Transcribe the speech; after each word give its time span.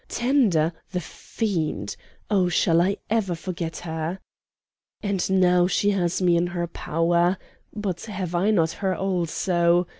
Tender? 0.09 0.73
the 0.93 0.99
fiend! 0.99 1.95
Oh, 2.27 2.49
shall 2.49 2.81
I 2.81 2.97
ever 3.11 3.35
forget 3.35 3.77
her? 3.85 4.17
"And 5.03 5.29
now 5.29 5.67
she 5.67 5.91
has 5.91 6.23
me 6.23 6.35
in 6.35 6.47
her 6.47 6.65
power! 6.65 7.37
But 7.71 8.05
have 8.05 8.33
I 8.33 8.49
not 8.49 8.71
her 8.81 8.95
also? 8.95 9.85